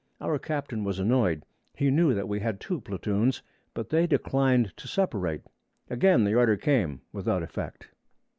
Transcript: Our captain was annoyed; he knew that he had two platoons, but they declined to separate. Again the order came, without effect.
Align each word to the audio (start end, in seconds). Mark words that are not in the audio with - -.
Our 0.19 0.39
captain 0.39 0.83
was 0.83 0.97
annoyed; 0.97 1.45
he 1.75 1.91
knew 1.91 2.15
that 2.15 2.25
he 2.27 2.39
had 2.39 2.59
two 2.59 2.81
platoons, 2.81 3.43
but 3.75 3.89
they 3.89 4.07
declined 4.07 4.75
to 4.77 4.87
separate. 4.87 5.43
Again 5.91 6.23
the 6.23 6.33
order 6.33 6.57
came, 6.57 7.01
without 7.13 7.43
effect. 7.43 7.87